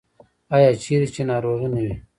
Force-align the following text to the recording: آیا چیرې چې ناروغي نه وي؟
آیا 0.55 0.71
چیرې 0.83 1.07
چې 1.15 1.21
ناروغي 1.29 1.67
نه 1.73 1.79
وي؟ 1.83 1.93